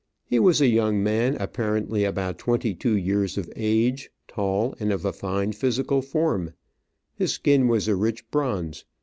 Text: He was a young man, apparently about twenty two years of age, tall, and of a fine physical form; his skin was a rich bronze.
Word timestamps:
He 0.25 0.39
was 0.39 0.59
a 0.61 0.67
young 0.67 1.03
man, 1.03 1.37
apparently 1.39 2.05
about 2.05 2.39
twenty 2.39 2.73
two 2.73 2.97
years 2.97 3.37
of 3.37 3.53
age, 3.55 4.09
tall, 4.27 4.73
and 4.79 4.91
of 4.91 5.05
a 5.05 5.13
fine 5.13 5.51
physical 5.51 6.01
form; 6.01 6.55
his 7.13 7.33
skin 7.33 7.67
was 7.67 7.87
a 7.87 7.95
rich 7.95 8.27
bronze. 8.31 8.83